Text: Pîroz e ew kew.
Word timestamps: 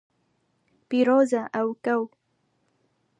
Pîroz 0.87 1.29
e 1.39 1.43
ew 1.61 1.69
kew. 1.83 2.03